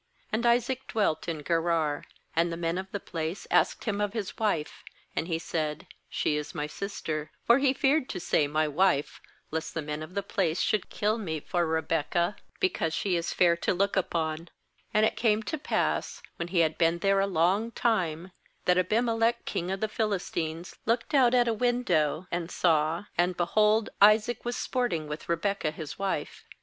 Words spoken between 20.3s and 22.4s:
ft That is, Red. tines looked out at a window,